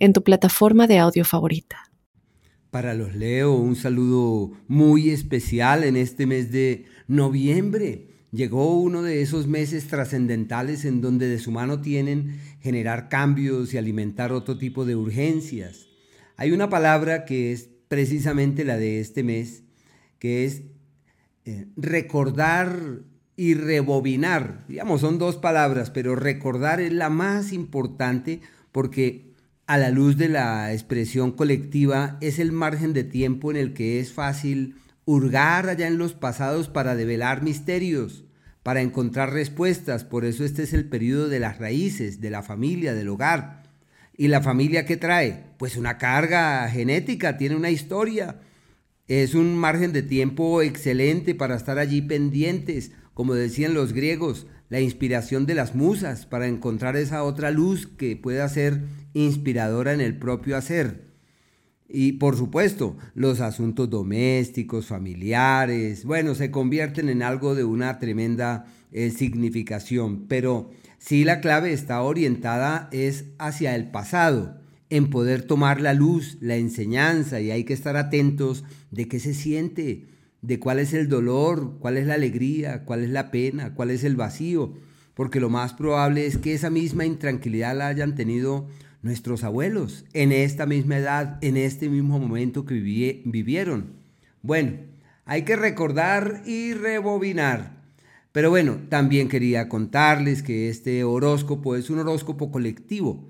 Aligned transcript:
en 0.00 0.12
tu 0.12 0.24
plataforma 0.24 0.88
de 0.88 0.98
audio 0.98 1.24
favorita. 1.24 1.92
Para 2.70 2.94
los 2.94 3.14
Leo, 3.14 3.54
un 3.54 3.76
saludo 3.76 4.52
muy 4.66 5.10
especial 5.10 5.84
en 5.84 5.96
este 5.96 6.26
mes 6.26 6.50
de 6.50 6.86
noviembre. 7.06 8.08
Llegó 8.32 8.80
uno 8.80 9.02
de 9.02 9.22
esos 9.22 9.46
meses 9.46 9.88
trascendentales 9.88 10.84
en 10.84 11.00
donde 11.00 11.28
de 11.28 11.38
su 11.38 11.50
mano 11.50 11.80
tienen 11.80 12.40
generar 12.60 13.08
cambios 13.08 13.74
y 13.74 13.78
alimentar 13.78 14.32
otro 14.32 14.56
tipo 14.56 14.84
de 14.84 14.96
urgencias. 14.96 15.88
Hay 16.36 16.52
una 16.52 16.70
palabra 16.70 17.24
que 17.24 17.52
es 17.52 17.68
precisamente 17.88 18.64
la 18.64 18.76
de 18.76 19.00
este 19.00 19.24
mes, 19.24 19.64
que 20.20 20.44
es 20.44 20.62
eh, 21.44 21.66
recordar 21.76 23.00
y 23.36 23.54
rebobinar. 23.54 24.64
Digamos, 24.68 25.00
son 25.00 25.18
dos 25.18 25.36
palabras, 25.36 25.90
pero 25.90 26.14
recordar 26.14 26.80
es 26.80 26.92
la 26.92 27.10
más 27.10 27.52
importante 27.52 28.40
porque 28.70 29.29
a 29.70 29.78
la 29.78 29.90
luz 29.90 30.16
de 30.16 30.28
la 30.28 30.72
expresión 30.72 31.30
colectiva 31.30 32.18
es 32.20 32.40
el 32.40 32.50
margen 32.50 32.92
de 32.92 33.04
tiempo 33.04 33.52
en 33.52 33.56
el 33.56 33.72
que 33.72 34.00
es 34.00 34.12
fácil 34.12 34.74
hurgar 35.04 35.68
allá 35.68 35.86
en 35.86 35.96
los 35.96 36.12
pasados 36.12 36.68
para 36.68 36.96
develar 36.96 37.44
misterios, 37.44 38.24
para 38.64 38.80
encontrar 38.80 39.32
respuestas. 39.32 40.02
Por 40.02 40.24
eso 40.24 40.44
este 40.44 40.64
es 40.64 40.72
el 40.72 40.86
periodo 40.86 41.28
de 41.28 41.38
las 41.38 41.58
raíces, 41.58 42.20
de 42.20 42.30
la 42.30 42.42
familia, 42.42 42.94
del 42.94 43.10
hogar. 43.10 43.62
¿Y 44.16 44.26
la 44.26 44.40
familia 44.40 44.86
qué 44.86 44.96
trae? 44.96 45.44
Pues 45.56 45.76
una 45.76 45.98
carga 45.98 46.68
genética, 46.68 47.36
tiene 47.36 47.54
una 47.54 47.70
historia. 47.70 48.40
Es 49.06 49.36
un 49.36 49.56
margen 49.56 49.92
de 49.92 50.02
tiempo 50.02 50.62
excelente 50.62 51.36
para 51.36 51.54
estar 51.54 51.78
allí 51.78 52.02
pendientes, 52.02 52.90
como 53.14 53.34
decían 53.34 53.74
los 53.74 53.92
griegos, 53.92 54.48
la 54.70 54.80
inspiración 54.80 55.44
de 55.44 55.54
las 55.54 55.74
musas 55.74 56.24
para 56.24 56.46
encontrar 56.46 56.96
esa 56.96 57.24
otra 57.24 57.50
luz 57.50 57.86
que 57.86 58.16
pueda 58.16 58.48
ser 58.48 58.80
inspiradora 59.12 59.92
en 59.92 60.00
el 60.00 60.16
propio 60.16 60.56
hacer. 60.56 61.10
Y 61.88 62.12
por 62.12 62.36
supuesto, 62.36 62.96
los 63.14 63.40
asuntos 63.40 63.90
domésticos, 63.90 64.86
familiares, 64.86 66.04
bueno, 66.04 66.36
se 66.36 66.52
convierten 66.52 67.08
en 67.08 67.22
algo 67.22 67.56
de 67.56 67.64
una 67.64 67.98
tremenda 67.98 68.66
eh, 68.92 69.10
significación, 69.10 70.28
pero 70.28 70.70
sí 70.98 71.24
la 71.24 71.40
clave 71.40 71.72
está 71.72 72.00
orientada 72.02 72.88
es 72.92 73.24
hacia 73.38 73.74
el 73.74 73.90
pasado, 73.90 74.60
en 74.88 75.10
poder 75.10 75.42
tomar 75.42 75.80
la 75.80 75.94
luz, 75.94 76.38
la 76.40 76.56
enseñanza, 76.56 77.40
y 77.40 77.50
hay 77.50 77.64
que 77.64 77.74
estar 77.74 77.96
atentos 77.96 78.64
de 78.92 79.08
qué 79.08 79.18
se 79.18 79.34
siente, 79.34 80.06
de 80.42 80.58
cuál 80.58 80.78
es 80.78 80.94
el 80.94 81.08
dolor, 81.08 81.76
cuál 81.78 81.96
es 81.96 82.06
la 82.06 82.14
alegría, 82.14 82.84
cuál 82.84 83.02
es 83.02 83.10
la 83.10 83.30
pena, 83.30 83.74
cuál 83.74 83.90
es 83.90 84.04
el 84.04 84.16
vacío, 84.16 84.74
porque 85.14 85.40
lo 85.40 85.50
más 85.50 85.74
probable 85.74 86.26
es 86.26 86.38
que 86.38 86.54
esa 86.54 86.70
misma 86.70 87.04
intranquilidad 87.04 87.76
la 87.76 87.88
hayan 87.88 88.14
tenido 88.14 88.68
nuestros 89.02 89.44
abuelos 89.44 90.04
en 90.12 90.32
esta 90.32 90.66
misma 90.66 90.98
edad, 90.98 91.38
en 91.42 91.56
este 91.56 91.88
mismo 91.88 92.18
momento 92.18 92.64
que 92.64 92.74
vivieron. 92.74 93.92
Bueno, 94.42 94.78
hay 95.24 95.42
que 95.42 95.56
recordar 95.56 96.42
y 96.46 96.72
rebobinar. 96.74 97.80
Pero 98.32 98.50
bueno, 98.50 98.78
también 98.88 99.28
quería 99.28 99.68
contarles 99.68 100.42
que 100.42 100.68
este 100.68 101.02
horóscopo 101.04 101.76
es 101.76 101.90
un 101.90 101.98
horóscopo 101.98 102.50
colectivo. 102.50 103.28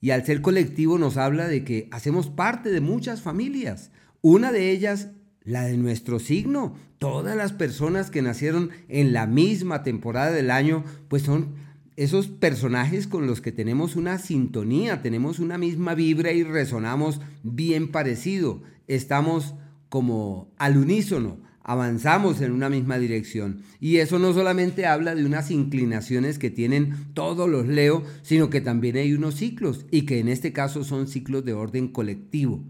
Y 0.00 0.10
al 0.10 0.24
ser 0.24 0.40
colectivo 0.40 0.98
nos 0.98 1.16
habla 1.16 1.48
de 1.48 1.64
que 1.64 1.88
hacemos 1.90 2.30
parte 2.30 2.70
de 2.70 2.80
muchas 2.80 3.22
familias. 3.22 3.90
Una 4.22 4.52
de 4.52 4.70
ellas, 4.70 5.08
la 5.46 5.64
de 5.64 5.78
nuestro 5.78 6.18
signo. 6.18 6.74
Todas 6.98 7.36
las 7.36 7.52
personas 7.52 8.10
que 8.10 8.20
nacieron 8.20 8.70
en 8.88 9.14
la 9.14 9.26
misma 9.26 9.82
temporada 9.82 10.32
del 10.32 10.50
año, 10.50 10.84
pues 11.08 11.22
son 11.22 11.54
esos 11.96 12.26
personajes 12.26 13.06
con 13.06 13.26
los 13.26 13.40
que 13.40 13.52
tenemos 13.52 13.96
una 13.96 14.18
sintonía, 14.18 15.00
tenemos 15.00 15.38
una 15.38 15.56
misma 15.56 15.94
vibra 15.94 16.32
y 16.32 16.42
resonamos 16.42 17.20
bien 17.42 17.90
parecido. 17.90 18.62
Estamos 18.86 19.54
como 19.88 20.52
al 20.58 20.76
unísono, 20.76 21.38
avanzamos 21.62 22.40
en 22.42 22.52
una 22.52 22.68
misma 22.68 22.98
dirección. 22.98 23.62
Y 23.80 23.96
eso 23.96 24.18
no 24.18 24.34
solamente 24.34 24.84
habla 24.84 25.14
de 25.14 25.24
unas 25.24 25.50
inclinaciones 25.50 26.38
que 26.38 26.50
tienen 26.50 26.94
todos 27.14 27.48
los 27.48 27.66
Leo, 27.66 28.02
sino 28.22 28.50
que 28.50 28.60
también 28.60 28.96
hay 28.96 29.14
unos 29.14 29.36
ciclos 29.36 29.86
y 29.90 30.02
que 30.02 30.18
en 30.18 30.28
este 30.28 30.52
caso 30.52 30.84
son 30.84 31.06
ciclos 31.06 31.44
de 31.44 31.54
orden 31.54 31.88
colectivo. 31.88 32.62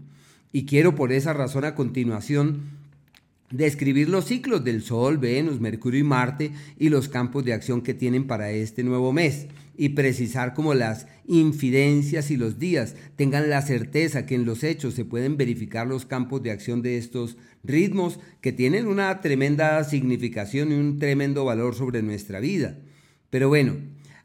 Y 0.51 0.65
quiero 0.65 0.95
por 0.95 1.11
esa 1.11 1.33
razón 1.33 1.65
a 1.65 1.75
continuación 1.75 2.77
describir 3.51 4.09
los 4.09 4.25
ciclos 4.25 4.63
del 4.63 4.81
Sol, 4.81 5.17
Venus, 5.17 5.59
Mercurio 5.61 6.01
y 6.01 6.03
Marte 6.03 6.51
y 6.77 6.89
los 6.89 7.07
campos 7.07 7.45
de 7.45 7.53
acción 7.53 7.81
que 7.81 7.93
tienen 7.93 8.27
para 8.27 8.51
este 8.51 8.83
nuevo 8.83 9.13
mes 9.13 9.47
y 9.77 9.89
precisar 9.89 10.53
como 10.53 10.73
las 10.73 11.07
infidencias 11.27 12.31
y 12.31 12.37
los 12.37 12.57
días 12.57 12.95
tengan 13.15 13.49
la 13.49 13.61
certeza 13.61 14.25
que 14.25 14.35
en 14.35 14.45
los 14.45 14.63
hechos 14.63 14.95
se 14.95 15.05
pueden 15.05 15.37
verificar 15.37 15.87
los 15.87 16.05
campos 16.05 16.41
de 16.41 16.51
acción 16.51 16.81
de 16.81 16.97
estos 16.97 17.37
ritmos 17.63 18.19
que 18.41 18.51
tienen 18.51 18.87
una 18.87 19.21
tremenda 19.21 19.83
significación 19.83 20.71
y 20.71 20.75
un 20.75 20.99
tremendo 20.99 21.45
valor 21.45 21.75
sobre 21.75 22.01
nuestra 22.01 22.39
vida. 22.39 22.79
Pero 23.29 23.49
bueno, 23.49 23.75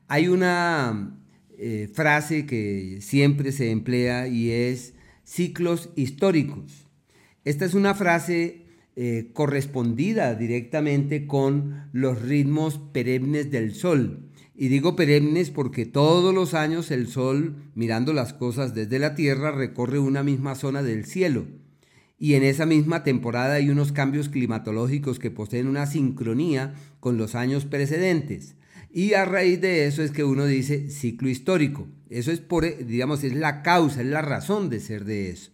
hay 0.09 0.29
una 0.29 1.19
eh, 1.59 1.89
frase 1.93 2.47
que 2.47 2.99
siempre 3.03 3.53
se 3.53 3.71
emplea 3.71 4.27
y 4.29 4.51
es 4.51 4.95
ciclos 5.33 5.89
históricos. 5.97 6.89
Esta 7.45 7.65
es 7.65 7.73
una 7.73 7.95
frase 7.95 8.67
eh, 8.97 9.31
correspondida 9.33 10.35
directamente 10.35 11.27
con 11.27 11.89
los 11.93 12.21
ritmos 12.21 12.79
perennes 12.93 13.51
del 13.51 13.75
Sol. 13.75 14.29
Y 14.55 14.69
digo 14.69 14.95
perennes 14.95 15.51
porque 15.51 15.87
todos 15.87 16.35
los 16.35 16.53
años 16.53 16.91
el 16.91 17.07
Sol, 17.07 17.57
mirando 17.75 18.13
las 18.13 18.35
cosas 18.35 18.75
desde 18.75 18.99
la 18.99 19.15
Tierra, 19.15 19.53
recorre 19.53 19.99
una 19.99 20.23
misma 20.23 20.55
zona 20.55 20.83
del 20.83 21.07
cielo. 21.07 21.47
Y 22.19 22.35
en 22.35 22.43
esa 22.43 22.67
misma 22.67 23.03
temporada 23.03 23.55
hay 23.55 23.71
unos 23.71 23.91
cambios 23.91 24.29
climatológicos 24.29 25.19
que 25.19 25.31
poseen 25.31 25.67
una 25.67 25.87
sincronía 25.87 26.75
con 27.01 27.17
los 27.17 27.35
años 27.35 27.65
precedentes. 27.65 28.55
Y 28.93 29.15
a 29.15 29.25
raíz 29.25 29.61
de 29.61 29.87
eso 29.87 30.03
es 30.03 30.11
que 30.11 30.23
uno 30.23 30.45
dice 30.45 30.91
ciclo 30.91 31.31
histórico. 31.31 31.89
Eso 32.11 32.31
es 32.31 32.41
por, 32.41 32.87
digamos, 32.87 33.25
es 33.25 33.35
la 33.35 33.63
causa, 33.63 34.03
es 34.03 34.07
la 34.07 34.21
razón 34.21 34.69
de 34.69 34.81
ser 34.81 35.07
de 35.07 35.31
eso. 35.31 35.51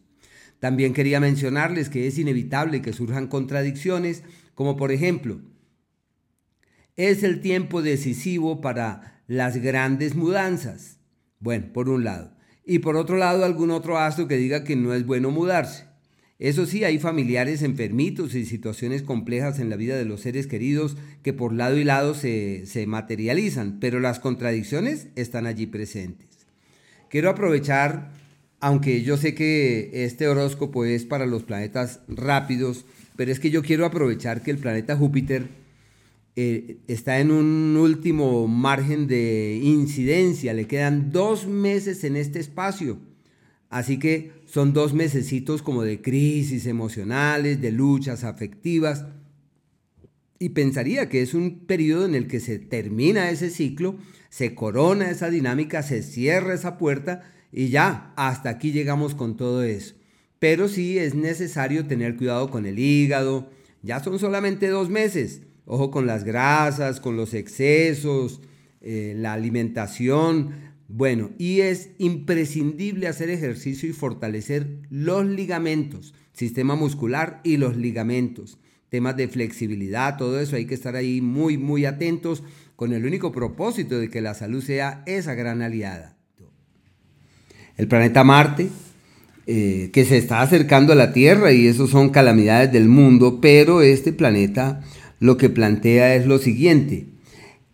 También 0.59 0.93
quería 0.93 1.21
mencionarles 1.21 1.89
que 1.89 2.09
es 2.09 2.19
inevitable 2.19 2.83
que 2.83 2.93
surjan 2.93 3.29
contradicciones, 3.29 4.25
como 4.57 4.77
por 4.77 4.91
ejemplo, 4.91 5.41
es 6.97 7.23
el 7.23 7.41
tiempo 7.41 7.81
decisivo 7.81 8.61
para 8.61 9.23
las 9.29 9.59
grandes 9.59 10.17
mudanzas. 10.17 10.99
Bueno, 11.39 11.73
por 11.73 11.89
un 11.89 12.03
lado. 12.03 12.37
Y 12.67 12.81
por 12.81 12.97
otro 12.97 13.17
lado, 13.17 13.45
algún 13.45 13.71
otro 13.71 13.99
astro 13.99 14.27
que 14.27 14.37
diga 14.37 14.65
que 14.65 14.75
no 14.75 14.93
es 14.93 15.07
bueno 15.07 15.31
mudarse. 15.31 15.88
Eso 16.39 16.67
sí, 16.67 16.85
hay 16.85 16.99
familiares 16.99 17.63
enfermitos 17.63 18.35
y 18.35 18.45
situaciones 18.45 19.03
complejas 19.03 19.59
en 19.59 19.71
la 19.71 19.77
vida 19.77 19.97
de 19.97 20.05
los 20.05 20.21
seres 20.21 20.47
queridos 20.47 20.97
que 21.23 21.33
por 21.33 21.53
lado 21.53 21.77
y 21.77 21.85
lado 21.85 22.15
se, 22.15 22.65
se 22.67 22.87
materializan, 22.87 23.79
pero 23.81 23.99
las 23.99 24.21
contradicciones 24.21 25.09
están 25.17 25.47
allí 25.47 25.67
presentes. 25.67 26.29
Quiero 27.09 27.31
aprovechar 27.31 28.13
aunque 28.61 29.03
yo 29.03 29.17
sé 29.17 29.35
que 29.35 29.91
este 29.93 30.27
horóscopo 30.27 30.85
es 30.85 31.05
para 31.05 31.27
los 31.27 31.45
planetas 31.45 32.01
rápidos, 32.09 32.85
pero 33.17 33.31
es 33.31 33.39
que 33.39 33.51
yo 33.51 33.63
quiero 33.63 33.87
aprovechar 33.87 34.43
que 34.43 34.51
el 34.51 34.59
planeta 34.59 34.97
Júpiter 34.97 35.47
eh, 36.35 36.79
está 36.89 37.21
en 37.21 37.31
un 37.31 37.77
último 37.77 38.49
margen 38.49 39.07
de 39.07 39.61
incidencia, 39.63 40.55
le 40.55 40.67
quedan 40.67 41.13
dos 41.13 41.47
meses 41.47 42.03
en 42.05 42.17
este 42.17 42.41
espacio, 42.41 42.99
así 43.71 43.99
que 43.99 44.33
son 44.47 44.73
dos 44.73 44.95
mesecitos 44.95 45.63
como 45.63 45.83
de 45.83 46.01
crisis 46.01 46.67
emocionales, 46.67 47.61
de 47.61 47.73
luchas 47.73 48.25
afectivas, 48.25 49.07
y 50.39 50.51
pensaría 50.51 51.09
que 51.09 51.23
es 51.23 51.35
un 51.35 51.67
periodo 51.67 52.07
en 52.07 52.15
el 52.15 52.29
que 52.29 52.41
se 52.41 52.59
termina 52.59 53.31
ese 53.31 53.51
ciclo, 53.51 53.97
se 54.31 54.55
corona 54.55 55.11
esa 55.11 55.31
dinámica, 55.31 55.83
se 55.83 56.03
cierra 56.03 56.55
esa 56.55 56.79
puerta, 56.79 57.33
y 57.53 57.69
ya, 57.69 58.13
hasta 58.17 58.51
aquí 58.51 58.73
llegamos 58.73 59.15
con 59.15 59.37
todo 59.37 59.63
eso. 59.63 59.95
Pero 60.39 60.69
sí 60.69 60.99
es 60.99 61.15
necesario 61.15 61.87
tener 61.87 62.17
cuidado 62.17 62.51
con 62.51 62.67
el 62.67 62.79
hígado. 62.79 63.51
Ya 63.83 64.01
son 64.01 64.19
solamente 64.19 64.69
dos 64.69 64.89
meses. 64.91 65.43
Ojo 65.65 65.91
con 65.91 66.07
las 66.07 66.25
grasas, 66.25 67.01
con 67.01 67.17
los 67.17 67.35
excesos, 67.35 68.41
eh, 68.81 69.15
la 69.17 69.33
alimentación, 69.33 70.68
Bueno, 70.89 71.31
y 71.37 71.61
es 71.61 71.91
imprescindible 71.99 73.09
hacer 73.09 73.29
ejercicio 73.29 73.89
y 73.89 73.93
fortalecer 73.93 74.79
los 74.89 75.27
ligamentos, 75.27 76.15
sistema 76.33 76.77
muscular 76.77 77.43
y 77.45 77.59
los 77.59 77.77
ligamentos. 77.77 78.59
Temas 78.89 79.15
de 79.15 79.29
flexibilidad, 79.29 80.17
todo 80.17 80.41
eso 80.41 80.57
hay 80.57 80.65
que 80.65 80.75
estar 80.75 80.97
ahí 80.97 81.21
muy, 81.21 81.59
muy 81.59 81.85
atentos 81.85 82.43
con 82.75 82.95
el 82.95 83.05
único 83.05 83.33
propósito 83.33 83.99
de 83.99 84.09
que 84.09 84.23
la 84.23 84.33
salud 84.33 84.63
sea 84.63 85.03
esa 85.05 85.35
gran 85.35 85.61
aliada. 85.61 86.17
El 87.77 87.87
planeta 87.87 88.25
Marte, 88.25 88.71
eh, 89.47 89.91
que 89.93 90.07
se 90.07 90.17
está 90.17 90.41
acercando 90.41 90.95
a 90.95 90.97
la 90.97 91.13
Tierra 91.13 91.53
y 91.53 91.67
eso 91.67 91.87
son 91.87 92.09
calamidades 92.09 92.73
del 92.73 92.89
mundo, 92.89 93.41
pero 93.43 93.83
este 93.83 94.15
planeta 94.15 94.81
lo 95.21 95.37
que 95.37 95.51
plantea 95.51 96.15
es 96.15 96.27
lo 96.27 96.39
siguiente, 96.39 97.09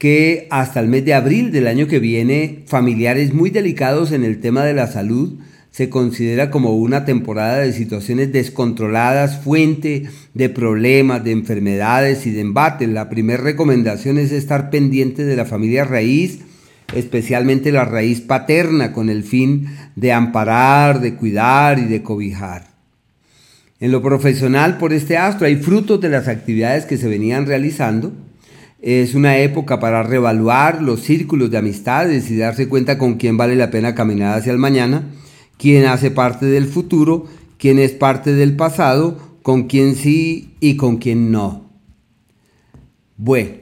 que 0.04 0.48
hasta 0.50 0.80
el 0.80 0.88
mes 0.88 1.06
de 1.06 1.14
abril 1.14 1.50
del 1.50 1.66
año 1.66 1.88
que 1.88 1.98
viene, 1.98 2.64
familiares 2.66 3.32
muy 3.32 3.48
delicados 3.48 4.12
en 4.12 4.22
el 4.22 4.38
tema 4.38 4.62
de 4.62 4.74
la 4.74 4.86
salud 4.86 5.38
se 5.70 5.88
considera 5.88 6.50
como 6.50 6.76
una 6.76 7.06
temporada 7.06 7.60
de 7.60 7.72
situaciones 7.72 8.30
descontroladas, 8.30 9.40
fuente 9.42 10.02
de 10.34 10.50
problemas, 10.50 11.24
de 11.24 11.30
enfermedades 11.30 12.26
y 12.26 12.32
de 12.32 12.42
embates. 12.42 12.86
La 12.86 13.08
primera 13.08 13.42
recomendación 13.42 14.18
es 14.18 14.30
estar 14.30 14.68
pendiente 14.68 15.24
de 15.24 15.36
la 15.36 15.46
familia 15.46 15.84
raíz, 15.84 16.40
especialmente 16.94 17.72
la 17.72 17.86
raíz 17.86 18.20
paterna, 18.20 18.92
con 18.92 19.08
el 19.08 19.24
fin 19.24 19.68
de 19.96 20.12
amparar, 20.12 21.00
de 21.00 21.14
cuidar 21.14 21.78
y 21.78 21.86
de 21.86 22.02
cobijar. 22.02 22.66
En 23.80 23.90
lo 23.90 24.02
profesional, 24.02 24.76
por 24.76 24.92
este 24.92 25.16
astro, 25.16 25.46
hay 25.46 25.56
frutos 25.56 25.98
de 26.02 26.10
las 26.10 26.28
actividades 26.28 26.84
que 26.84 26.98
se 26.98 27.08
venían 27.08 27.46
realizando 27.46 28.12
es 28.84 29.14
una 29.14 29.38
época 29.38 29.80
para 29.80 30.02
revaluar 30.02 30.82
los 30.82 31.00
círculos 31.00 31.50
de 31.50 31.56
amistades 31.56 32.30
y 32.30 32.36
darse 32.36 32.68
cuenta 32.68 32.98
con 32.98 33.14
quién 33.14 33.38
vale 33.38 33.56
la 33.56 33.70
pena 33.70 33.94
caminar 33.94 34.38
hacia 34.38 34.52
el 34.52 34.58
mañana, 34.58 35.04
quién 35.56 35.86
hace 35.86 36.10
parte 36.10 36.44
del 36.44 36.66
futuro, 36.66 37.24
quién 37.56 37.78
es 37.78 37.92
parte 37.92 38.34
del 38.34 38.56
pasado, 38.56 39.38
con 39.40 39.68
quién 39.68 39.94
sí 39.94 40.50
y 40.60 40.76
con 40.76 40.98
quién 40.98 41.32
no. 41.32 41.70
Bueno, 43.16 43.52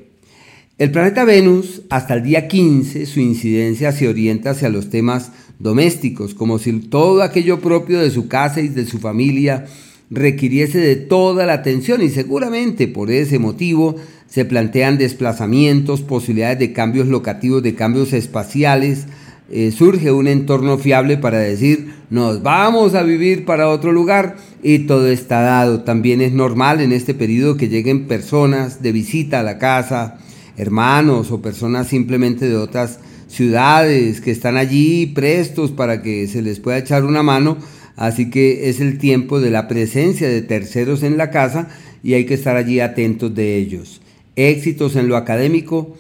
el 0.77 0.91
planeta 0.91 1.25
Venus 1.25 1.83
hasta 1.89 2.15
el 2.15 2.25
día 2.25 2.49
15 2.49 3.07
su 3.07 3.21
incidencia 3.21 3.93
se 3.93 4.09
orienta 4.09 4.51
hacia 4.51 4.71
los 4.71 4.91
temas 4.91 5.31
domésticos, 5.61 6.35
como 6.35 6.59
si 6.59 6.73
todo 6.81 7.23
aquello 7.23 7.61
propio 7.61 8.01
de 8.01 8.11
su 8.11 8.27
casa 8.27 8.61
y 8.61 8.67
de 8.67 8.87
su 8.87 8.99
familia 8.99 9.67
requiriese 10.11 10.79
de 10.79 10.97
toda 10.97 11.47
la 11.47 11.55
atención 11.55 12.03
y 12.03 12.11
seguramente 12.11 12.89
por 12.89 13.11
ese 13.11 13.39
motivo 13.39 13.97
se 14.33 14.47
plantean 14.47 14.97
desplazamientos, 14.97 16.01
posibilidades 16.01 16.59
de 16.59 16.73
cambios 16.73 17.07
locativos, 17.07 17.63
de 17.63 17.75
cambios 17.75 18.15
espaciales. 18.15 19.05
Eh, 19.51 19.71
surge 19.77 20.11
un 20.11 20.27
entorno 20.27 20.79
fiable 20.79 21.19
para 21.19 21.39
decir, 21.39 21.93
nos 22.09 22.43
vamos 22.43 22.95
a 22.95 23.03
vivir 23.03 23.45
para 23.45 23.69
otro 23.69 23.93
lugar 23.93 24.37
y 24.63 24.87
todo 24.87 25.09
está 25.09 25.43
dado. 25.43 25.83
También 25.83 26.23
es 26.23 26.33
normal 26.33 26.81
en 26.81 26.93
este 26.93 27.13
periodo 27.13 27.59
que 27.59 27.69
lleguen 27.69 28.07
personas 28.07 28.81
de 28.81 28.93
visita 28.93 29.41
a 29.41 29.43
la 29.43 29.59
casa, 29.59 30.17
hermanos 30.57 31.31
o 31.31 31.43
personas 31.43 31.89
simplemente 31.89 32.49
de 32.49 32.57
otras 32.57 33.01
ciudades 33.29 34.23
que 34.23 34.31
están 34.31 34.57
allí 34.57 35.09
prestos 35.09 35.73
para 35.73 36.01
que 36.01 36.27
se 36.27 36.41
les 36.41 36.59
pueda 36.59 36.79
echar 36.79 37.05
una 37.05 37.23
mano. 37.23 37.59
Así 37.97 38.31
que 38.31 38.71
es 38.71 38.81
el 38.81 38.97
tiempo 38.97 39.41
de 39.41 39.51
la 39.51 39.69
presencia 39.69 40.27
de 40.27 40.41
terceros 40.41 41.03
en 41.03 41.19
la 41.19 41.31
casa 41.31 41.69
y 42.03 42.15
hay 42.15 42.25
que 42.25 42.33
estar 42.33 42.57
allí 42.57 42.81
atentos 42.81 43.35
de 43.35 43.59
ellos 43.59 44.02
éxitos 44.37 44.97
en 44.97 45.09
lo 45.09 45.17
académico, 45.17 45.97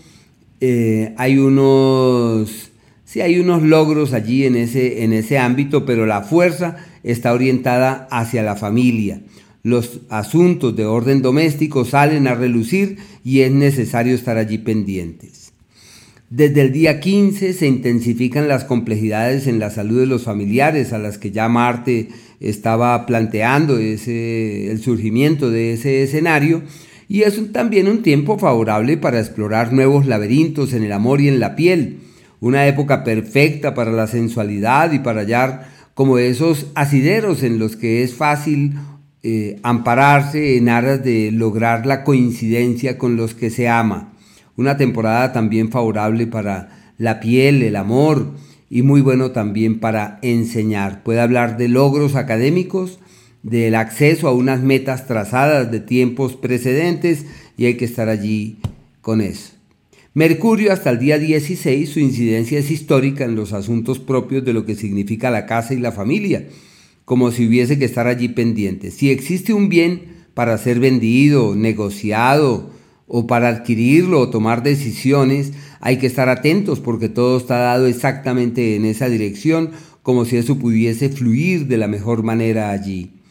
eh, 0.60 1.12
hay 1.16 1.38
unos, 1.38 2.70
sí, 3.04 3.20
hay 3.20 3.40
unos 3.40 3.62
logros 3.62 4.12
allí 4.12 4.44
en 4.44 4.56
ese, 4.56 5.02
en 5.02 5.12
ese 5.12 5.38
ámbito, 5.38 5.84
pero 5.84 6.06
la 6.06 6.22
fuerza 6.22 6.76
está 7.02 7.32
orientada 7.32 8.06
hacia 8.10 8.42
la 8.42 8.56
familia. 8.56 9.20
Los 9.64 10.00
asuntos 10.08 10.74
de 10.76 10.86
orden 10.86 11.22
doméstico 11.22 11.84
salen 11.84 12.26
a 12.26 12.34
relucir 12.34 12.98
y 13.24 13.40
es 13.40 13.52
necesario 13.52 14.14
estar 14.14 14.36
allí 14.36 14.58
pendientes. 14.58 15.52
Desde 16.30 16.62
el 16.62 16.72
día 16.72 16.98
15 16.98 17.52
se 17.52 17.66
intensifican 17.66 18.48
las 18.48 18.64
complejidades 18.64 19.46
en 19.46 19.58
la 19.58 19.70
salud 19.70 20.00
de 20.00 20.06
los 20.06 20.22
familiares 20.22 20.92
a 20.92 20.98
las 20.98 21.18
que 21.18 21.30
ya 21.30 21.48
Marte 21.48 22.08
estaba 22.40 23.04
planteando 23.04 23.78
ese, 23.78 24.70
el 24.70 24.80
surgimiento 24.80 25.50
de 25.50 25.74
ese 25.74 26.02
escenario 26.02 26.62
y 27.12 27.24
es 27.24 27.52
también 27.52 27.88
un 27.88 28.00
tiempo 28.00 28.38
favorable 28.38 28.96
para 28.96 29.20
explorar 29.20 29.70
nuevos 29.70 30.06
laberintos 30.06 30.72
en 30.72 30.82
el 30.82 30.92
amor 30.92 31.20
y 31.20 31.28
en 31.28 31.40
la 31.40 31.54
piel, 31.56 31.98
una 32.40 32.66
época 32.66 33.04
perfecta 33.04 33.74
para 33.74 33.92
la 33.92 34.06
sensualidad 34.06 34.92
y 34.92 34.98
para 34.98 35.20
hallar 35.20 35.68
como 35.92 36.16
esos 36.16 36.68
asideros 36.74 37.42
en 37.42 37.58
los 37.58 37.76
que 37.76 38.02
es 38.02 38.14
fácil 38.14 38.76
eh, 39.22 39.60
ampararse 39.62 40.56
en 40.56 40.70
aras 40.70 41.04
de 41.04 41.30
lograr 41.32 41.84
la 41.84 42.02
coincidencia 42.02 42.96
con 42.96 43.16
los 43.16 43.34
que 43.34 43.50
se 43.50 43.68
ama. 43.68 44.14
Una 44.56 44.78
temporada 44.78 45.34
también 45.34 45.70
favorable 45.70 46.26
para 46.26 46.94
la 46.96 47.20
piel, 47.20 47.62
el 47.62 47.76
amor 47.76 48.32
y 48.70 48.80
muy 48.80 49.02
bueno 49.02 49.32
también 49.32 49.80
para 49.80 50.18
enseñar. 50.22 51.02
Puede 51.02 51.20
hablar 51.20 51.58
de 51.58 51.68
logros 51.68 52.16
académicos, 52.16 53.00
del 53.42 53.74
acceso 53.74 54.28
a 54.28 54.32
unas 54.32 54.62
metas 54.62 55.06
trazadas 55.06 55.70
de 55.70 55.80
tiempos 55.80 56.36
precedentes 56.36 57.26
y 57.56 57.66
hay 57.66 57.76
que 57.76 57.84
estar 57.84 58.08
allí 58.08 58.58
con 59.00 59.20
eso. 59.20 59.52
Mercurio 60.14 60.72
hasta 60.72 60.90
el 60.90 60.98
día 60.98 61.18
16 61.18 61.88
su 61.88 61.98
incidencia 61.98 62.58
es 62.58 62.70
histórica 62.70 63.24
en 63.24 63.34
los 63.34 63.52
asuntos 63.52 63.98
propios 63.98 64.44
de 64.44 64.52
lo 64.52 64.66
que 64.66 64.74
significa 64.74 65.30
la 65.30 65.46
casa 65.46 65.72
y 65.74 65.78
la 65.78 65.90
familia, 65.90 66.48
como 67.04 67.30
si 67.30 67.46
hubiese 67.46 67.78
que 67.78 67.86
estar 67.86 68.06
allí 68.06 68.28
pendiente. 68.28 68.90
Si 68.90 69.10
existe 69.10 69.54
un 69.54 69.68
bien 69.68 70.02
para 70.34 70.58
ser 70.58 70.80
vendido, 70.80 71.54
negociado 71.54 72.70
o 73.06 73.26
para 73.26 73.48
adquirirlo 73.48 74.20
o 74.20 74.30
tomar 74.30 74.62
decisiones, 74.62 75.52
hay 75.80 75.96
que 75.96 76.06
estar 76.06 76.28
atentos 76.28 76.78
porque 76.80 77.08
todo 77.08 77.38
está 77.38 77.56
dado 77.56 77.86
exactamente 77.86 78.76
en 78.76 78.84
esa 78.84 79.08
dirección, 79.08 79.70
como 80.02 80.26
si 80.26 80.36
eso 80.36 80.58
pudiese 80.58 81.08
fluir 81.08 81.66
de 81.66 81.78
la 81.78 81.88
mejor 81.88 82.22
manera 82.22 82.70
allí. 82.70 83.21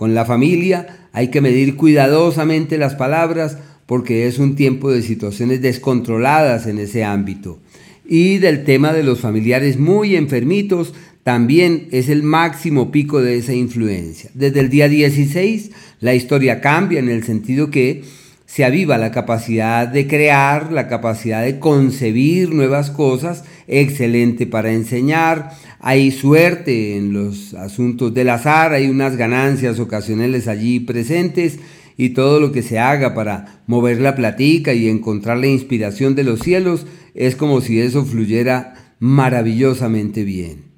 Con 0.00 0.14
la 0.14 0.24
familia 0.24 1.08
hay 1.12 1.28
que 1.28 1.42
medir 1.42 1.76
cuidadosamente 1.76 2.78
las 2.78 2.94
palabras 2.94 3.58
porque 3.84 4.26
es 4.26 4.38
un 4.38 4.56
tiempo 4.56 4.90
de 4.90 5.02
situaciones 5.02 5.60
descontroladas 5.60 6.66
en 6.66 6.78
ese 6.78 7.04
ámbito. 7.04 7.58
Y 8.06 8.38
del 8.38 8.64
tema 8.64 8.94
de 8.94 9.02
los 9.02 9.20
familiares 9.20 9.78
muy 9.78 10.16
enfermitos, 10.16 10.94
también 11.22 11.88
es 11.90 12.08
el 12.08 12.22
máximo 12.22 12.90
pico 12.90 13.20
de 13.20 13.36
esa 13.36 13.52
influencia. 13.52 14.30
Desde 14.32 14.60
el 14.60 14.70
día 14.70 14.88
16 14.88 15.70
la 16.00 16.14
historia 16.14 16.62
cambia 16.62 16.98
en 16.98 17.10
el 17.10 17.22
sentido 17.22 17.70
que 17.70 18.02
se 18.46 18.64
aviva 18.64 18.96
la 18.96 19.12
capacidad 19.12 19.86
de 19.86 20.06
crear, 20.06 20.72
la 20.72 20.88
capacidad 20.88 21.44
de 21.44 21.58
concebir 21.58 22.54
nuevas 22.54 22.90
cosas, 22.90 23.44
excelente 23.68 24.46
para 24.46 24.72
enseñar, 24.72 25.50
hay 25.80 26.10
suerte 26.10 26.96
en 26.96 27.12
los 27.12 27.54
asuntos 27.54 28.12
del 28.12 28.28
azar, 28.28 28.74
hay 28.74 28.88
unas 28.88 29.16
ganancias 29.16 29.80
ocasionales 29.80 30.46
allí 30.46 30.80
presentes 30.80 31.58
y 31.96 32.10
todo 32.10 32.38
lo 32.38 32.52
que 32.52 32.62
se 32.62 32.78
haga 32.78 33.14
para 33.14 33.62
mover 33.66 34.00
la 34.00 34.14
platica 34.14 34.74
y 34.74 34.88
encontrar 34.88 35.38
la 35.38 35.46
inspiración 35.46 36.14
de 36.14 36.24
los 36.24 36.40
cielos 36.40 36.86
es 37.14 37.34
como 37.34 37.60
si 37.62 37.80
eso 37.80 38.04
fluyera 38.04 38.94
maravillosamente 38.98 40.24
bien. 40.24 40.70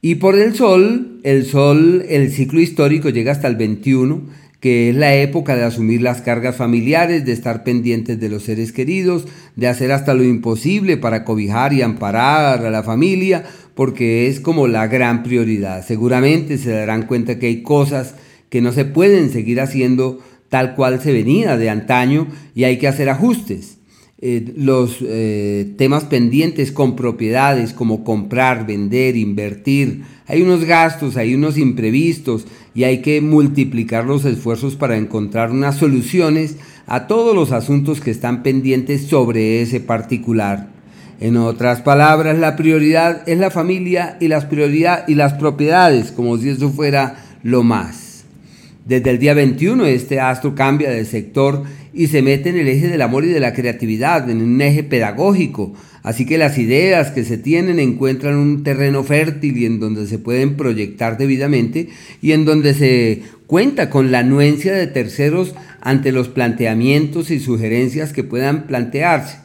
Y 0.00 0.16
por 0.16 0.38
el 0.38 0.54
sol, 0.54 1.20
el 1.24 1.46
sol, 1.46 2.04
el 2.08 2.30
ciclo 2.30 2.60
histórico 2.60 3.08
llega 3.08 3.32
hasta 3.32 3.48
el 3.48 3.56
21, 3.56 4.22
que 4.64 4.88
es 4.88 4.96
la 4.96 5.14
época 5.14 5.56
de 5.56 5.62
asumir 5.62 6.00
las 6.00 6.22
cargas 6.22 6.56
familiares, 6.56 7.26
de 7.26 7.32
estar 7.32 7.64
pendientes 7.64 8.18
de 8.18 8.30
los 8.30 8.44
seres 8.44 8.72
queridos, 8.72 9.26
de 9.56 9.68
hacer 9.68 9.92
hasta 9.92 10.14
lo 10.14 10.24
imposible 10.24 10.96
para 10.96 11.22
cobijar 11.22 11.74
y 11.74 11.82
amparar 11.82 12.64
a 12.64 12.70
la 12.70 12.82
familia, 12.82 13.44
porque 13.74 14.26
es 14.26 14.40
como 14.40 14.66
la 14.66 14.86
gran 14.86 15.22
prioridad. 15.22 15.86
Seguramente 15.86 16.56
se 16.56 16.70
darán 16.70 17.02
cuenta 17.02 17.38
que 17.38 17.48
hay 17.48 17.62
cosas 17.62 18.14
que 18.48 18.62
no 18.62 18.72
se 18.72 18.86
pueden 18.86 19.28
seguir 19.28 19.60
haciendo 19.60 20.20
tal 20.48 20.74
cual 20.76 20.98
se 20.98 21.12
venía 21.12 21.58
de 21.58 21.68
antaño 21.68 22.28
y 22.54 22.64
hay 22.64 22.78
que 22.78 22.88
hacer 22.88 23.10
ajustes. 23.10 23.76
Eh, 24.16 24.54
los 24.56 24.96
eh, 25.02 25.74
temas 25.76 26.04
pendientes 26.04 26.72
con 26.72 26.96
propiedades 26.96 27.74
como 27.74 28.02
comprar, 28.02 28.66
vender, 28.66 29.14
invertir, 29.18 30.04
hay 30.26 30.40
unos 30.40 30.64
gastos, 30.64 31.18
hay 31.18 31.34
unos 31.34 31.58
imprevistos 31.58 32.46
y 32.74 32.84
hay 32.84 33.02
que 33.02 33.20
multiplicar 33.20 34.04
los 34.04 34.24
esfuerzos 34.24 34.74
para 34.76 34.96
encontrar 34.96 35.50
unas 35.50 35.76
soluciones 35.76 36.56
a 36.86 37.06
todos 37.06 37.34
los 37.34 37.52
asuntos 37.52 38.00
que 38.00 38.10
están 38.10 38.42
pendientes 38.42 39.06
sobre 39.06 39.62
ese 39.62 39.80
particular. 39.80 40.68
En 41.20 41.36
otras 41.36 41.80
palabras, 41.80 42.38
la 42.38 42.56
prioridad 42.56 43.26
es 43.28 43.38
la 43.38 43.50
familia 43.50 44.16
y 44.20 44.28
las, 44.28 44.44
prioridad, 44.46 45.06
y 45.06 45.14
las 45.14 45.34
propiedades, 45.34 46.10
como 46.10 46.36
si 46.36 46.48
eso 46.48 46.70
fuera 46.70 47.24
lo 47.42 47.62
más. 47.62 48.24
Desde 48.84 49.10
el 49.10 49.18
día 49.18 49.32
21 49.32 49.86
este 49.86 50.20
astro 50.20 50.54
cambia 50.54 50.90
de 50.90 51.06
sector 51.06 51.62
y 51.94 52.08
se 52.08 52.22
mete 52.22 52.50
en 52.50 52.56
el 52.56 52.68
eje 52.68 52.88
del 52.88 53.02
amor 53.02 53.24
y 53.24 53.28
de 53.28 53.40
la 53.40 53.54
creatividad, 53.54 54.28
en 54.28 54.42
un 54.42 54.60
eje 54.60 54.82
pedagógico. 54.82 55.74
Así 56.02 56.26
que 56.26 56.36
las 56.36 56.58
ideas 56.58 57.10
que 57.12 57.24
se 57.24 57.38
tienen 57.38 57.78
encuentran 57.78 58.36
un 58.36 58.62
terreno 58.62 59.04
fértil 59.04 59.56
y 59.56 59.64
en 59.64 59.80
donde 59.80 60.06
se 60.06 60.18
pueden 60.18 60.56
proyectar 60.56 61.16
debidamente 61.16 61.88
y 62.20 62.32
en 62.32 62.44
donde 62.44 62.74
se 62.74 63.22
cuenta 63.46 63.88
con 63.88 64.10
la 64.10 64.18
anuencia 64.18 64.74
de 64.74 64.86
terceros 64.86 65.54
ante 65.80 66.12
los 66.12 66.28
planteamientos 66.28 67.30
y 67.30 67.40
sugerencias 67.40 68.12
que 68.12 68.24
puedan 68.24 68.66
plantearse. 68.66 69.38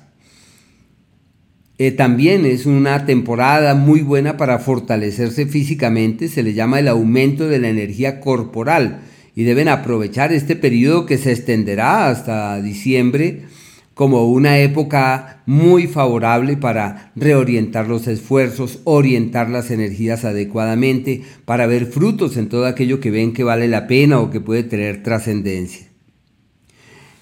Eh, 1.78 1.92
también 1.92 2.46
es 2.46 2.66
una 2.66 3.06
temporada 3.06 3.74
muy 3.74 4.02
buena 4.02 4.36
para 4.36 4.60
fortalecerse 4.60 5.46
físicamente, 5.46 6.28
se 6.28 6.44
le 6.44 6.54
llama 6.54 6.80
el 6.80 6.90
aumento 6.90 7.48
de 7.48 7.60
la 7.60 7.70
energía 7.70 8.20
corporal 8.20 9.00
y 9.36 9.44
deben 9.44 9.68
aprovechar 9.68 10.34
este 10.34 10.56
periodo 10.56 11.06
que 11.06 11.18
se 11.18 11.32
extenderá 11.32 12.10
hasta 12.10 12.62
diciembre 12.62 13.44
como 14.00 14.32
una 14.32 14.60
época 14.60 15.44
muy 15.46 15.88
favorable 15.88 16.56
para 16.56 17.12
reorientar 17.18 17.90
los 17.90 18.08
esfuerzos, 18.08 18.80
orientar 18.86 19.50
las 19.50 19.72
energías 19.72 20.24
adecuadamente, 20.24 21.24
para 21.44 21.68
ver 21.68 21.86
frutos 21.86 22.38
en 22.38 22.48
todo 22.48 22.66
aquello 22.66 23.02
que 23.02 23.12
ven 23.12 23.34
que 23.34 23.44
vale 23.44 23.68
la 23.68 23.88
pena 23.88 24.22
o 24.22 24.32
que 24.32 24.40
puede 24.40 24.64
tener 24.64 25.04
trascendencia. 25.04 25.88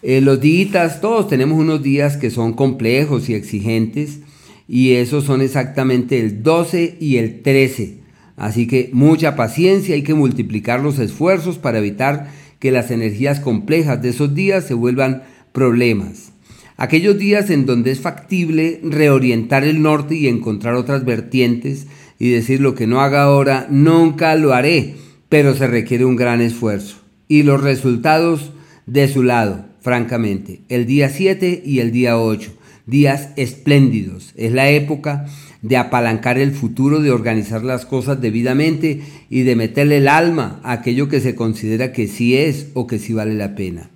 Eh, 0.04 0.22
los 0.22 0.40
días, 0.40 1.02
todos 1.02 1.28
tenemos 1.28 1.58
unos 1.58 1.82
días 1.82 2.16
que 2.16 2.30
son 2.30 2.54
complejos 2.54 3.28
y 3.28 3.34
exigentes, 3.34 4.20
y 4.68 4.92
esos 4.92 5.24
son 5.24 5.42
exactamente 5.42 6.20
el 6.20 6.44
12 6.44 6.98
y 7.00 7.18
el 7.18 7.42
13. 7.42 8.02
Así 8.38 8.68
que 8.68 8.92
mucha 8.94 9.36
paciencia, 9.36 9.96
hay 9.96 10.04
que 10.04 10.14
multiplicar 10.14 10.80
los 10.80 11.00
esfuerzos 11.00 11.58
para 11.58 11.80
evitar 11.80 12.32
que 12.60 12.72
las 12.72 12.92
energías 12.92 13.40
complejas 13.40 14.02
de 14.02 14.10
esos 14.10 14.34
días 14.36 14.64
se 14.64 14.76
vuelvan 14.76 15.24
problemas. 15.52 16.32
Aquellos 16.78 17.18
días 17.18 17.50
en 17.50 17.66
donde 17.66 17.90
es 17.92 18.00
factible 18.00 18.80
reorientar 18.84 19.64
el 19.64 19.82
norte 19.82 20.16
y 20.16 20.28
encontrar 20.28 20.76
otras 20.76 21.04
vertientes 21.04 21.88
y 22.20 22.30
decir 22.30 22.62
lo 22.62 22.76
que 22.76 22.86
no 22.86 23.02
haga 23.02 23.24
ahora, 23.24 23.68
nunca 23.72 24.36
lo 24.36 24.54
haré, 24.54 24.96
pero 25.30 25.56
se 25.56 25.66
requiere 25.66 26.06
un 26.06 26.16
gran 26.16 26.40
esfuerzo. 26.40 26.98
Y 27.28 27.42
los 27.42 27.62
resultados 27.62 28.54
de 28.86 29.08
su 29.08 29.24
lado, 29.24 29.66
francamente, 29.82 30.62
el 30.70 30.86
día 30.86 31.10
7 31.10 31.64
y 31.66 31.80
el 31.80 31.92
día 31.92 32.20
8 32.20 32.57
días 32.88 33.30
espléndidos. 33.36 34.34
Es 34.36 34.52
la 34.52 34.70
época 34.70 35.28
de 35.62 35.78
apalancar 35.78 36.38
el 36.40 36.52
futuro, 36.52 37.02
de 37.02 37.12
organizar 37.12 37.64
las 37.64 37.86
cosas 37.86 38.20
debidamente 38.22 39.02
y 39.30 39.42
de 39.44 39.56
meterle 39.56 39.98
el 39.98 40.08
alma 40.08 40.60
a 40.64 40.72
aquello 40.72 41.10
que 41.10 41.20
se 41.20 41.36
considera 41.36 41.92
que 41.92 42.08
sí 42.08 42.36
es 42.36 42.68
o 42.74 42.88
que 42.88 42.98
sí 42.98 43.14
vale 43.14 43.36
la 43.36 43.56
pena. 43.56 43.90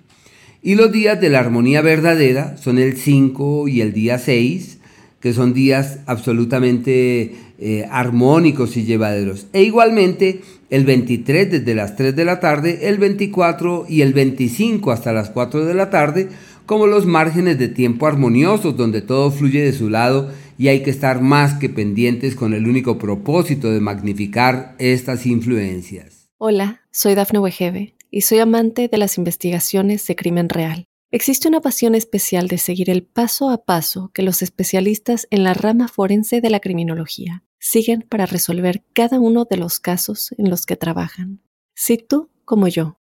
Y 0.61 0.75
los 0.75 0.91
días 0.91 1.19
de 1.19 1.29
la 1.29 1.39
armonía 1.39 1.81
verdadera 1.81 2.57
son 2.57 2.77
el 2.77 2.97
5 2.97 3.67
y 3.67 3.81
el 3.81 3.93
día 3.93 4.19
6, 4.19 4.77
que 5.19 5.33
son 5.33 5.53
días 5.53 5.99
absolutamente 6.05 7.33
eh, 7.59 7.87
armónicos 7.89 8.75
y 8.77 8.83
llevaderos. 8.83 9.47
E 9.53 9.63
igualmente 9.63 10.41
el 10.69 10.83
23 10.85 11.51
desde 11.51 11.75
las 11.75 11.95
3 11.95 12.15
de 12.15 12.25
la 12.25 12.39
tarde, 12.39 12.87
el 12.89 12.97
24 12.97 13.85
y 13.87 14.01
el 14.01 14.13
25 14.13 14.91
hasta 14.91 15.13
las 15.13 15.29
4 15.29 15.65
de 15.65 15.73
la 15.73 15.89
tarde 15.89 16.29
como 16.65 16.87
los 16.87 17.05
márgenes 17.05 17.57
de 17.59 17.67
tiempo 17.67 18.07
armoniosos 18.07 18.77
donde 18.77 19.01
todo 19.01 19.31
fluye 19.31 19.61
de 19.61 19.73
su 19.73 19.89
lado 19.89 20.31
y 20.57 20.67
hay 20.67 20.83
que 20.83 20.89
estar 20.89 21.21
más 21.21 21.55
que 21.55 21.69
pendientes 21.69 22.35
con 22.35 22.53
el 22.53 22.67
único 22.67 22.97
propósito 22.97 23.71
de 23.71 23.79
magnificar 23.79 24.75
estas 24.79 25.25
influencias. 25.25 26.29
Hola, 26.37 26.81
soy 26.91 27.15
Dafne 27.15 27.39
Wegebe 27.39 27.95
y 28.09 28.21
soy 28.21 28.39
amante 28.39 28.87
de 28.87 28.97
las 28.97 29.17
investigaciones 29.17 30.05
de 30.07 30.15
crimen 30.15 30.49
real. 30.49 30.85
Existe 31.13 31.47
una 31.47 31.59
pasión 31.59 31.93
especial 31.93 32.47
de 32.47 32.57
seguir 32.57 32.89
el 32.89 33.03
paso 33.03 33.49
a 33.49 33.65
paso 33.65 34.11
que 34.13 34.21
los 34.21 34.41
especialistas 34.41 35.27
en 35.29 35.43
la 35.43 35.53
rama 35.53 35.87
forense 35.89 36.39
de 36.39 36.49
la 36.49 36.61
criminología 36.61 37.43
siguen 37.59 38.05
para 38.07 38.25
resolver 38.25 38.83
cada 38.93 39.19
uno 39.19 39.45
de 39.45 39.57
los 39.57 39.79
casos 39.79 40.33
en 40.37 40.49
los 40.49 40.65
que 40.65 40.77
trabajan. 40.77 41.41
Si 41.75 41.97
tú, 41.97 42.29
como 42.45 42.67
yo, 42.67 43.00